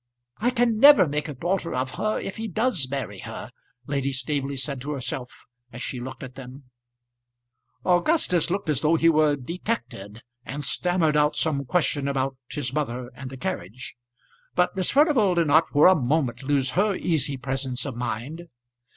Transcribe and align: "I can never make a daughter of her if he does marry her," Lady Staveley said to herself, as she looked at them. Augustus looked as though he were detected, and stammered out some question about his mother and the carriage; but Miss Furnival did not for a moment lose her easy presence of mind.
"I 0.37 0.49
can 0.49 0.79
never 0.79 1.07
make 1.07 1.27
a 1.29 1.35
daughter 1.35 1.75
of 1.75 1.91
her 1.91 2.19
if 2.19 2.37
he 2.37 2.47
does 2.47 2.89
marry 2.89 3.19
her," 3.19 3.51
Lady 3.85 4.11
Staveley 4.11 4.57
said 4.57 4.81
to 4.81 4.93
herself, 4.93 5.45
as 5.71 5.83
she 5.83 5.99
looked 5.99 6.23
at 6.23 6.33
them. 6.33 6.63
Augustus 7.85 8.49
looked 8.49 8.67
as 8.67 8.81
though 8.81 8.95
he 8.95 9.09
were 9.09 9.35
detected, 9.35 10.23
and 10.43 10.63
stammered 10.63 11.15
out 11.15 11.35
some 11.35 11.65
question 11.65 12.07
about 12.07 12.35
his 12.49 12.73
mother 12.73 13.11
and 13.13 13.29
the 13.29 13.37
carriage; 13.37 13.95
but 14.55 14.75
Miss 14.75 14.89
Furnival 14.89 15.35
did 15.35 15.45
not 15.45 15.69
for 15.69 15.85
a 15.85 15.93
moment 15.95 16.41
lose 16.41 16.71
her 16.71 16.95
easy 16.95 17.37
presence 17.37 17.85
of 17.85 17.95
mind. 17.95 18.47